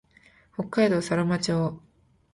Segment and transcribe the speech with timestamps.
[0.55, 1.79] 北海道佐呂間町